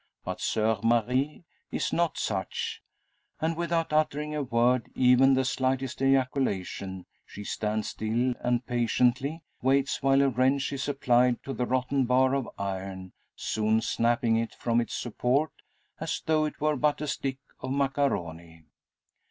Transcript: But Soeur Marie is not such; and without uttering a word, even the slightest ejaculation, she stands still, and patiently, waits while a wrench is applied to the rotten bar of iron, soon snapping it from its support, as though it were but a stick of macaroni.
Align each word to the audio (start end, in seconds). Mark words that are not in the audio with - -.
But 0.25 0.41
Soeur 0.41 0.79
Marie 0.81 1.43
is 1.69 1.93
not 1.93 2.17
such; 2.17 2.81
and 3.39 3.55
without 3.55 3.93
uttering 3.93 4.33
a 4.33 4.41
word, 4.41 4.89
even 4.95 5.35
the 5.35 5.45
slightest 5.45 6.01
ejaculation, 6.01 7.05
she 7.23 7.43
stands 7.43 7.89
still, 7.89 8.33
and 8.39 8.65
patiently, 8.65 9.43
waits 9.61 10.01
while 10.01 10.23
a 10.23 10.29
wrench 10.29 10.73
is 10.73 10.89
applied 10.89 11.43
to 11.43 11.53
the 11.53 11.67
rotten 11.67 12.05
bar 12.05 12.33
of 12.33 12.49
iron, 12.57 13.13
soon 13.35 13.79
snapping 13.79 14.37
it 14.37 14.55
from 14.55 14.81
its 14.81 14.95
support, 14.95 15.51
as 15.99 16.19
though 16.25 16.45
it 16.45 16.59
were 16.59 16.75
but 16.75 16.99
a 17.01 17.07
stick 17.07 17.37
of 17.59 17.69
macaroni. 17.71 18.65